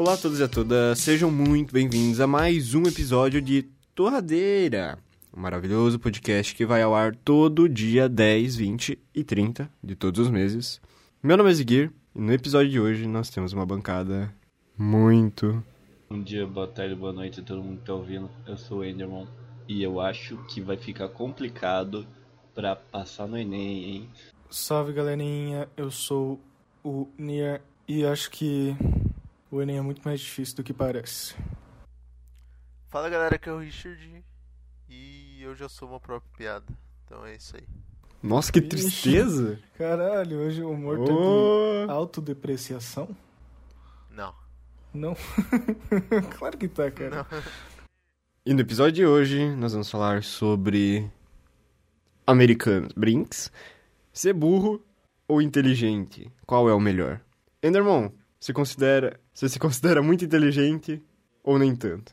[0.00, 4.98] Olá a todos e a todas, sejam muito bem-vindos a mais um episódio de Torradeira,
[5.30, 10.18] um maravilhoso podcast que vai ao ar todo dia 10, 20 e 30 de todos
[10.18, 10.80] os meses.
[11.22, 14.34] Meu nome é Ziguir e no episódio de hoje nós temos uma bancada
[14.74, 15.62] muito.
[16.08, 18.30] Bom dia, boa tarde, boa noite a todo mundo que tá ouvindo.
[18.46, 19.28] Eu sou o Enderman
[19.68, 22.06] e eu acho que vai ficar complicado
[22.54, 24.08] pra passar no Enem, hein?
[24.48, 26.40] Salve galerinha, eu sou
[26.82, 28.74] o Nier e acho que
[29.50, 31.34] o Enem é muito mais difícil do que parece.
[32.88, 34.24] Fala galera, que é o Richard
[34.88, 36.66] e eu já sou uma própria piada.
[37.04, 37.66] Então é isso aí.
[38.22, 39.58] Nossa, que tristeza!
[39.78, 41.86] Caralho, hoje o humor tá Oh.
[41.86, 43.08] de autodepreciação?
[44.10, 44.34] Não.
[44.92, 45.16] Não.
[46.38, 47.26] claro que tá, cara.
[48.44, 51.10] E no episódio de hoje nós vamos falar sobre
[52.26, 53.50] americanos, brinks,
[54.12, 54.84] ser burro
[55.26, 57.20] ou inteligente, qual é o melhor?
[57.62, 58.10] Endermon,
[58.40, 61.00] você considera, você se considera muito inteligente
[61.44, 62.12] ou nem tanto?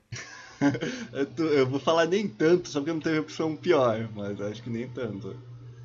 [1.13, 4.61] Eu, tô- eu vou falar nem tanto, só porque não teve opção pior, mas acho
[4.63, 5.35] que nem tanto.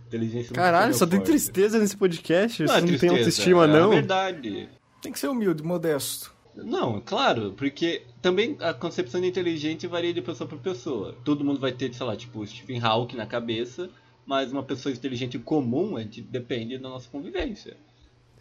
[0.06, 1.30] Inteligência não Caralho, só tem forte.
[1.30, 3.92] tristeza nesse podcast, Não, você é não tem tristeza, autoestima é não?
[3.92, 4.68] É verdade.
[5.00, 6.32] Tem que ser humilde, modesto.
[6.54, 11.16] Não, claro, porque também a concepção de inteligente varia de pessoa para pessoa.
[11.24, 13.88] Todo mundo vai ter, sei lá, tipo, Stephen Hawking na cabeça,
[14.26, 15.94] mas uma pessoa inteligente comum,
[16.30, 17.76] depende da nossa convivência.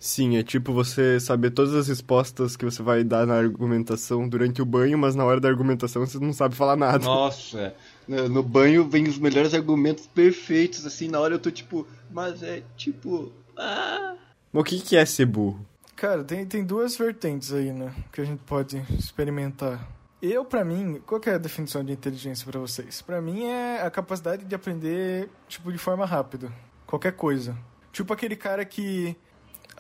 [0.03, 4.59] Sim, é tipo você saber todas as respostas que você vai dar na argumentação durante
[4.59, 7.05] o banho, mas na hora da argumentação você não sabe falar nada.
[7.05, 7.75] Nossa,
[8.07, 12.41] no, no banho vem os melhores argumentos perfeitos, assim, na hora eu tô tipo, mas
[12.41, 14.15] é tipo, ah...
[14.51, 15.63] O que que é ser burro?
[15.95, 17.93] Cara, tem, tem duas vertentes aí, né?
[18.11, 19.87] Que a gente pode experimentar.
[20.19, 23.03] Eu, pra mim, qual que é a definição de inteligência pra vocês?
[23.03, 26.51] Pra mim é a capacidade de aprender, tipo, de forma rápida.
[26.87, 27.55] Qualquer coisa.
[27.91, 29.15] Tipo aquele cara que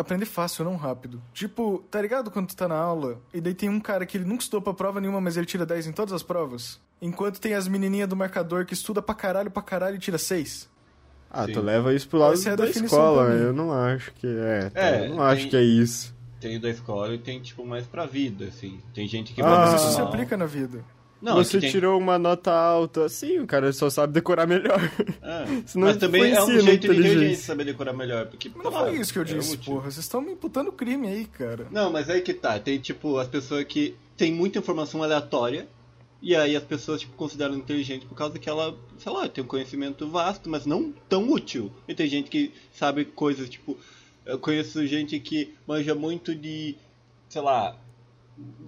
[0.01, 1.21] aprende fácil, não rápido.
[1.33, 4.25] Tipo, tá ligado quando tu tá na aula e daí tem um cara que ele
[4.25, 6.79] nunca estudou pra prova nenhuma, mas ele tira 10 em todas as provas?
[7.01, 10.69] Enquanto tem as menininhas do marcador que estuda pra caralho, pra caralho e tira 6?
[11.29, 11.53] Ah, Sim.
[11.53, 14.69] tu leva isso pro lado Essa é da definição escola, eu não acho que é.
[14.69, 14.79] tá?
[14.81, 16.13] É, eu não acho tem- que é isso.
[16.41, 18.79] Tem o da escola e tem, tipo, mais pra vida, assim.
[18.93, 20.83] Tem gente que Ah, vai Mas isso se aplica na vida.
[21.21, 24.79] Não, você é tem- tirou uma nota alta, sim, o cara só sabe decorar melhor.
[25.21, 25.45] É.
[25.67, 28.49] Senão Mas também é um jeito inteligente saber decorar melhor, porque...
[28.53, 29.73] Mas não lá, foi isso que eu é disse, útil.
[29.73, 29.91] porra.
[29.91, 31.67] Vocês estão me imputando crime aí, cara.
[31.69, 32.59] Não, mas aí que tá.
[32.59, 35.67] Tem, tipo, as pessoas que tem muita informação aleatória,
[36.21, 39.47] e aí as pessoas, tipo, consideram inteligente por causa que ela, sei lá, tem um
[39.47, 41.71] conhecimento vasto, mas não tão útil.
[41.87, 43.77] E tem gente que sabe coisas, tipo...
[44.23, 46.75] Eu conheço gente que manja muito de,
[47.27, 47.75] sei lá,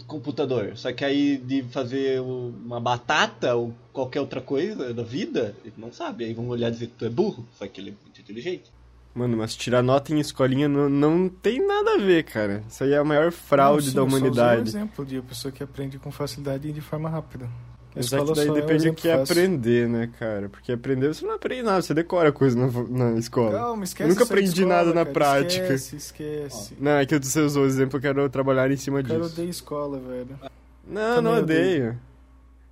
[0.08, 0.76] computador.
[0.76, 5.92] Só que aí de fazer uma batata ou qualquer outra coisa da vida, ele não
[5.92, 6.26] sabe.
[6.26, 8.72] Aí vão olhar e dizer que tu é burro, só que ele é muito inteligente.
[9.16, 12.64] Mano, mas tirar nota em escolinha não, não tem nada a ver, cara.
[12.68, 14.62] Isso aí é a maior fraude Não, sim, da eu só usei humanidade.
[14.62, 17.48] um exemplo de uma pessoa que aprende com facilidade e de forma rápida.
[17.96, 19.34] Mas é que daí é depende do que é fácil.
[19.34, 20.50] aprender, né, cara?
[20.50, 23.52] Porque aprender você não aprende nada, você decora coisa na, na escola.
[23.52, 25.14] Calma, esquece Eu nunca aprendi escola, nada na cara.
[25.14, 25.74] prática.
[25.74, 26.78] Esquece, esquece.
[26.80, 29.22] Não, é que você usou o exemplo, eu quero trabalhar em cima Eu disso.
[29.22, 30.40] odeio escola, velho.
[30.88, 32.00] Não, Também não odeio.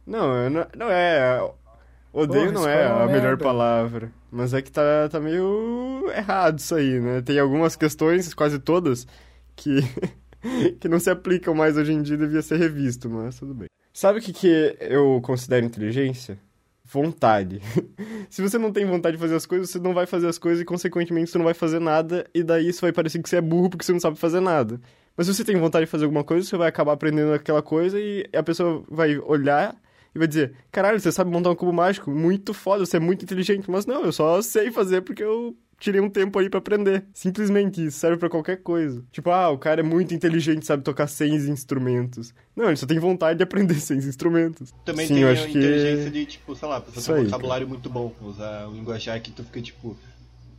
[0.05, 1.51] Não, eu não, não é.
[2.13, 4.11] Odeio Porra, não é é a melhor palavra.
[4.29, 7.21] Mas é que tá, tá meio errado isso aí, né?
[7.21, 9.07] Tem algumas questões, quase todas,
[9.55, 9.79] que,
[10.79, 13.67] que não se aplicam mais hoje em dia devia ser revisto, mas tudo bem.
[13.93, 16.39] Sabe o que, que eu considero inteligência?
[16.85, 17.61] Vontade.
[18.29, 20.61] se você não tem vontade de fazer as coisas, você não vai fazer as coisas
[20.61, 23.41] e, consequentemente, você não vai fazer nada, e daí isso vai parecer que você é
[23.41, 24.79] burro porque você não sabe fazer nada.
[25.15, 27.99] Mas se você tem vontade de fazer alguma coisa, você vai acabar aprendendo aquela coisa
[27.99, 29.75] e a pessoa vai olhar
[30.15, 32.09] e vai dizer: Caralho, você sabe montar um cubo mágico?
[32.09, 33.69] Muito foda, você é muito inteligente.
[33.69, 37.03] Mas não, eu só sei fazer porque eu tirei um tempo aí pra aprender.
[37.13, 39.03] Simplesmente isso, serve pra qualquer coisa.
[39.11, 42.33] Tipo, ah, o cara é muito inteligente, sabe tocar 100 instrumentos.
[42.55, 44.71] Não, ele só tem vontade de aprender 100 instrumentos.
[44.85, 47.15] Também Sim, tem eu a que- inteligência de, tipo, sei lá, a pessoa Isso tem
[47.15, 49.97] um aí, vocabulário muito bom, usar um linguajar que tu fica, tipo,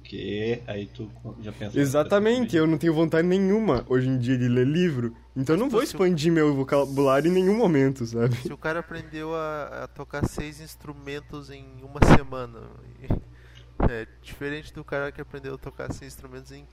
[0.04, 0.60] que?
[0.66, 1.08] Aí tu
[1.40, 1.78] já pensa...
[1.78, 5.70] Exatamente, eu não tenho vontade nenhuma hoje em dia de ler livro, então eu não
[5.70, 8.36] vou expandir meu vocabulário em nenhum momento, sabe?
[8.36, 12.58] Se o cara aprendeu a, a tocar seis instrumentos em uma semana,
[13.90, 16.64] é diferente do cara que aprendeu a tocar seis instrumentos em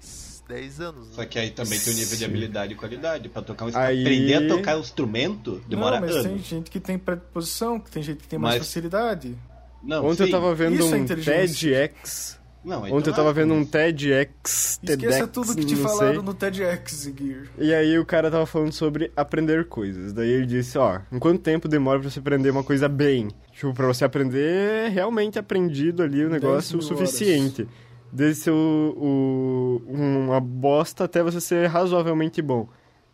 [0.48, 1.08] 10 anos.
[1.10, 1.14] Né?
[1.16, 3.30] Só que aí também tem o nível de habilidade e qualidade.
[3.30, 6.46] Pra tocar um Aí- Aprender a tocar um instrumento demora não, mas tem anos.
[6.48, 9.38] gente que tem predisposição, que tem gente que tem mais Mas- facilidade.
[9.82, 10.32] Não, Ontem eu sim.
[10.32, 11.70] tava vendo Isso é um inteligência.
[11.88, 12.39] TEDx.
[12.64, 15.82] Não, aí Ontem eu tava vendo um mas- TEDx, Esqueça TEDx, tudo que te não
[15.84, 16.22] falaram sei.
[16.24, 17.44] no TEDx, Gear.
[17.58, 20.12] E aí o cara tava falando sobre aprender coisas.
[20.12, 23.30] Daí ele disse, ó, em quanto tempo demora pra você aprender uma coisa bem?
[23.54, 27.66] Tipo, pra você aprender realmente aprendido ali o negócio o suficiente.
[28.12, 32.68] Desde ser o, o- uma bosta até você ser razoavelmente bom.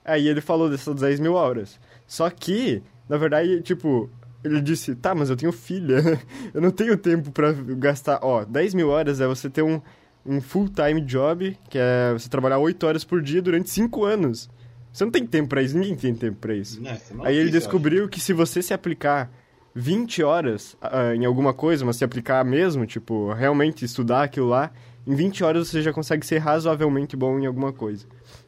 [0.03, 1.79] Aí ele falou dessas 10 mil horas.
[2.07, 4.09] Só que, na verdade, tipo,
[4.47, 6.19] ele disse, tá, mas eu tenho filha,
[6.53, 8.19] eu não tenho tempo pra gastar.
[8.21, 9.81] Ó, 10 mil horas é você ter um,
[10.25, 14.49] um full-time job, que é você trabalhar 8 horas por dia durante 5 anos.
[14.91, 16.81] Você não tem tempo pra isso, ninguém tem tempo pra isso.
[16.81, 19.29] Não Aí ele descobriu que se você se aplicar
[19.73, 24.71] 20 horas ah, em alguma coisa, mas se aplicar mesmo, tipo, realmente estudar aquilo lá,
[25.05, 28.05] em 20 horas você já consegue ser razoavelmente bom em alguma coisa.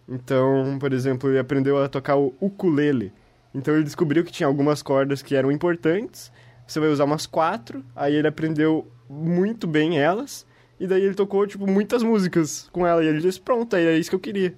[0.08, 3.12] Então, por exemplo, ele aprendeu a tocar o ukulele.
[3.58, 6.32] Então ele descobriu que tinha algumas cordas que eram importantes,
[6.68, 10.46] você vai usar umas quatro, aí ele aprendeu muito bem elas,
[10.80, 13.98] e daí ele tocou, tipo, muitas músicas com ela, e ele disse, pronto, aí é
[13.98, 14.54] isso que eu queria.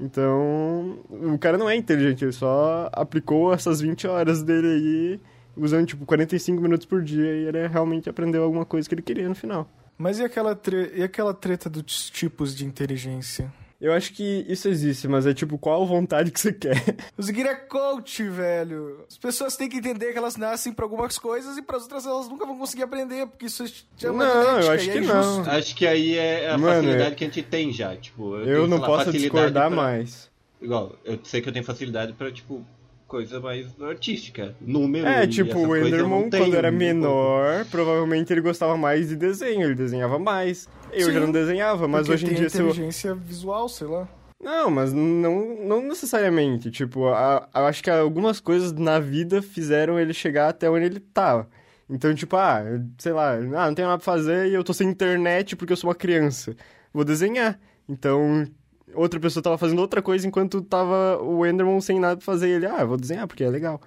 [0.00, 5.20] Então, o cara não é inteligente, ele só aplicou essas 20 horas dele aí,
[5.54, 9.28] usando, tipo, 45 minutos por dia, e ele realmente aprendeu alguma coisa que ele queria
[9.28, 9.68] no final.
[9.98, 10.90] Mas e aquela, tre...
[10.96, 13.52] e aquela treta dos tipos de inteligência?
[13.82, 16.80] Eu acho que isso existe, mas é tipo, qual vontade que você quer?
[17.18, 19.04] O Zigueira é coach, velho.
[19.10, 22.28] As pessoas têm que entender que elas nascem pra algumas coisas e pras outras elas
[22.28, 23.64] nunca vão conseguir aprender, porque isso
[24.00, 25.42] é uma Não, eu acho é que injusto.
[25.42, 25.50] não.
[25.50, 28.36] Acho que aí é a Mano, facilidade é- que a gente tem já, tipo...
[28.36, 30.30] Eu tenho, não posso discordar pra- mais.
[30.60, 32.64] Igual, eu sei que eu tenho facilidade pra, tipo,
[33.12, 34.56] coisa mais artística.
[34.58, 36.78] Número É, tipo, o Enderman, quando era um pouco.
[36.78, 40.66] menor, provavelmente ele gostava mais de desenho, ele desenhava mais.
[40.90, 42.68] Eu Sim, já não desenhava, mas hoje em tem dia se eu...
[42.70, 44.08] inteligência visual, sei lá.
[44.42, 46.70] Não, mas não, não necessariamente.
[46.70, 50.98] Tipo, a- eu acho que algumas coisas na vida fizeram ele chegar até onde ele
[51.00, 51.46] tá.
[51.90, 52.62] Então, tipo, ah,
[52.96, 55.76] sei lá, ah, não tenho nada pra fazer e eu tô sem internet porque eu
[55.76, 56.56] sou uma criança.
[56.94, 57.60] Vou desenhar.
[57.86, 58.46] Então,
[58.94, 62.48] outra pessoa tava fazendo outra coisa enquanto tava o Enderman sem nada pra fazer.
[62.48, 63.80] Ele, ah, vou desenhar porque é legal.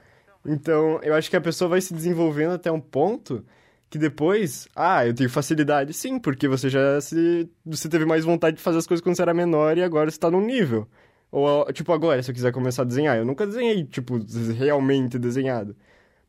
[0.46, 3.44] Então, eu acho que a pessoa vai se desenvolvendo até um ponto
[3.90, 8.58] que depois, ah, eu tenho facilidade, sim, porque você já se você teve mais vontade
[8.58, 10.88] de fazer as coisas quando você era menor e agora você tá num nível.
[11.32, 14.20] Ou tipo agora, se eu quiser começar a desenhar, eu nunca desenhei tipo
[14.58, 15.76] realmente desenhado.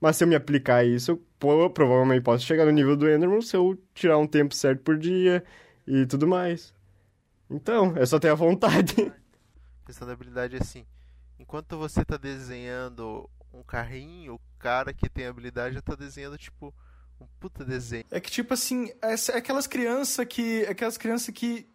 [0.00, 3.56] Mas se eu me aplicar isso, eu provavelmente posso chegar no nível do Enderman se
[3.56, 5.42] eu tirar um tempo certo por dia
[5.86, 6.74] e tudo mais.
[7.48, 9.12] Então, é só ter a vontade.
[9.82, 10.84] A questão da habilidade é assim:
[11.38, 16.74] enquanto você tá desenhando um carrinho, o cara que tem habilidade já tá desenhando tipo
[17.20, 18.04] um puta desenho.
[18.10, 20.64] É que, tipo assim, essa- é aquelas crianças que.
[20.64, 21.66] é Aquelas crianças que.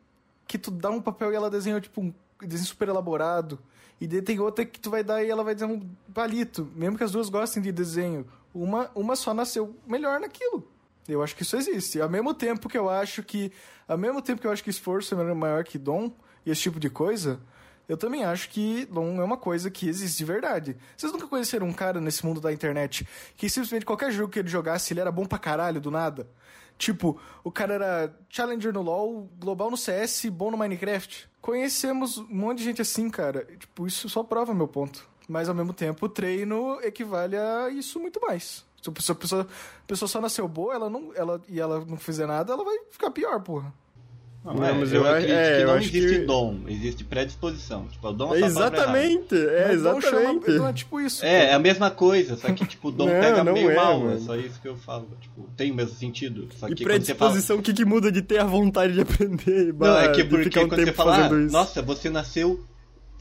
[0.47, 3.57] Que tu dá um papel e ela desenha, tipo, um desenho super elaborado.
[4.01, 5.79] E daí tem outra que tu vai dar e ela vai desenhar um
[6.13, 6.69] palito.
[6.75, 8.27] Mesmo que as duas gostem de desenho.
[8.53, 10.69] Uma, uma só nasceu melhor naquilo.
[11.07, 11.99] Eu acho que isso existe.
[11.99, 13.51] Ao mesmo tempo que eu acho que.
[13.87, 16.11] Ao mesmo tempo que eu acho que esforço é maior que dom
[16.45, 17.39] e esse tipo de coisa,
[17.89, 20.77] eu também acho que dom é uma coisa que existe de verdade.
[20.95, 23.05] Vocês nunca conheceram um cara nesse mundo da internet
[23.35, 26.29] que simplesmente qualquer jogo que ele jogasse, ele era bom pra caralho do nada?
[26.77, 31.29] Tipo, o cara era Challenger no LoL, global no CS, bom no Minecraft.
[31.39, 33.45] Conhecemos um monte de gente assim, cara.
[33.45, 35.07] Tipo, isso só prova meu ponto.
[35.27, 38.65] Mas ao mesmo tempo, o treino equivale a isso muito mais.
[38.81, 42.25] Se a pessoa, a pessoa, só nasceu boa ela não, ela, e ela não fizer
[42.25, 43.71] nada, ela vai ficar pior, porra.
[44.43, 46.25] Não, Não, é, mas eu, eu acho- acredito é, que eu não acho existe que-
[46.25, 47.87] dom, existe predisposição.
[47.89, 50.49] Tipo, o dom é exatamente, é chama- exatamente.
[50.53, 51.23] Não é tipo isso.
[51.23, 53.75] É, é a mesma coisa, só que tipo, o dom Não, pega não meio é,
[53.75, 54.15] mal, mano.
[54.15, 55.07] é só isso que eu falo.
[55.21, 56.47] Tipo, tem o mesmo sentido.
[56.57, 56.95] Só E que fala.
[56.95, 59.69] predisposição, o que, que muda de ter a vontade de aprender?
[59.69, 62.59] e Não, é que porque um quando você fala, ah, nossa, você nasceu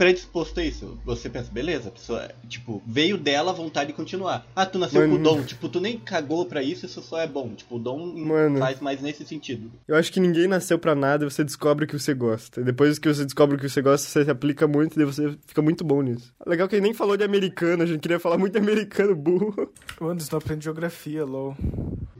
[0.00, 0.98] predisposto a isso.
[1.04, 4.46] Você pensa, beleza, a pessoa, tipo, veio dela a vontade de continuar.
[4.56, 5.12] Ah, tu nasceu Mano.
[5.16, 7.50] com o dom, tipo, tu nem cagou pra isso, isso só é bom.
[7.54, 8.58] Tipo, o dom Mano.
[8.58, 9.70] faz mais nesse sentido.
[9.86, 12.62] Eu acho que ninguém nasceu pra nada e você descobre o que você gosta.
[12.62, 15.04] E depois que você descobre o que você gosta, você se aplica muito e daí
[15.04, 16.32] você fica muito bom nisso.
[16.46, 19.70] Legal que ele nem falou de americano, a gente queria falar muito de americano burro.
[20.00, 21.54] O Anderson não aprende geografia, LOL.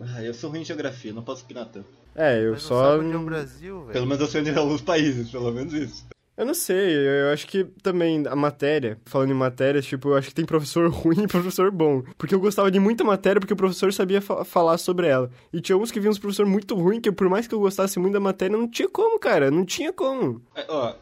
[0.03, 1.89] Ah, eu sou ruim em geografia, não posso opinar tanto.
[2.15, 2.91] É, eu Mas não só.
[2.91, 5.73] sabe onde é o Brasil, Pelo menos eu sei onde é alguns países, pelo menos
[5.73, 6.05] isso.
[6.41, 10.29] Eu não sei, eu acho que também a matéria, falando em matérias, tipo, eu acho
[10.29, 12.03] que tem professor ruim e professor bom.
[12.17, 15.31] Porque eu gostava de muita matéria porque o professor sabia fa- falar sobre ela.
[15.53, 17.99] E tinha uns que vinham uns professor muito ruim, que por mais que eu gostasse
[17.99, 20.41] muito da matéria, não tinha como, cara, não tinha como.
[20.57, 20.95] É, ó,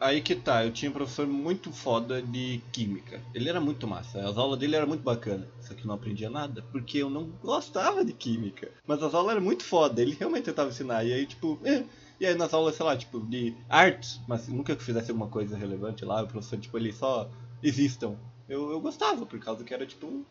[0.00, 3.20] aí que tá, eu tinha um professor muito foda de química.
[3.32, 5.46] Ele era muito massa, as aulas dele eram muito bacana.
[5.60, 8.68] Só que eu não aprendia nada, porque eu não gostava de química.
[8.84, 11.04] Mas as aulas eram muito foda, ele realmente tentava ensinar.
[11.04, 11.84] E aí, tipo, é.
[12.20, 15.56] E aí nas aulas, sei lá, tipo, de artes, mas nunca que fizesse alguma coisa
[15.56, 17.30] relevante lá, o professor, tipo, ele só
[17.62, 18.14] existam.
[18.48, 20.24] Eu, eu gostava, por causa que era, tipo,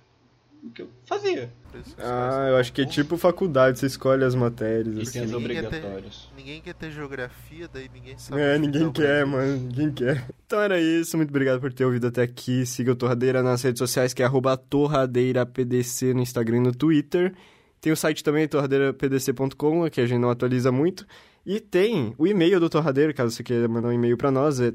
[0.63, 1.51] o que eu fazia.
[1.99, 4.97] Ah, eu acho que é tipo faculdade, você escolhe as matérias.
[4.97, 5.11] E assim.
[5.11, 6.29] tem as ninguém quer ter- obrigatórias.
[6.35, 8.41] Ninguém quer ter geografia, daí ninguém sabe.
[8.41, 9.57] É, ninguém quer, mano.
[9.57, 10.25] Ninguém quer.
[10.47, 11.17] Então era isso.
[11.17, 12.65] Muito obrigado por ter ouvido até aqui.
[12.65, 17.35] Siga o Torradeira nas redes sociais, que é arroba torradeirapdc no Instagram e no Twitter.
[17.79, 21.05] Tem o site também, torradeirapdc.com, que a gente não atualiza muito.
[21.45, 24.73] E tem o e-mail do Torradeira, caso você queira mandar um e-mail pra nós, é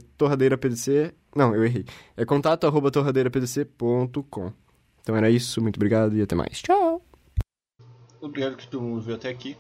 [1.35, 1.85] Não, eu errei.
[2.17, 4.53] É contato arroba torradeirapdc.com.
[5.01, 6.63] Então era isso, muito obrigado e até mais.
[6.63, 7.05] Tchau!
[8.21, 9.57] Obrigado que todo mundo veio até aqui.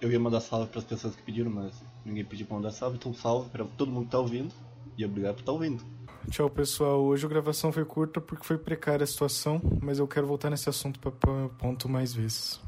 [0.00, 2.96] Eu ia mandar salve para as pessoas que pediram, mas ninguém pediu pra mandar salve,
[2.96, 4.52] então salve para todo mundo que tá ouvindo.
[4.96, 5.84] E obrigado por estar tá ouvindo.
[6.30, 7.02] Tchau, pessoal.
[7.02, 10.68] Hoje a gravação foi curta porque foi precária a situação, mas eu quero voltar nesse
[10.70, 12.60] assunto para meu ponto mais vezes.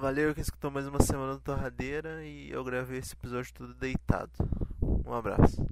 [0.00, 4.30] Valeu que escutou mais uma semana do Torradeira e eu gravei esse episódio todo deitado.
[4.80, 5.68] Um abraço.